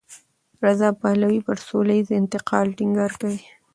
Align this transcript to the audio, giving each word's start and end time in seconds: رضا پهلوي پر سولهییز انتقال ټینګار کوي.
رضا 0.65 0.89
پهلوي 1.01 1.39
پر 1.47 1.57
سولهییز 1.67 2.07
انتقال 2.19 2.67
ټینګار 2.77 3.11
کوي. 3.21 3.41